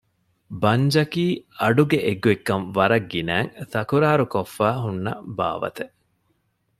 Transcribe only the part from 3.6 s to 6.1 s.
ތަކުރާރުކޮށްފައި ހުންނަ ބާވަތެއް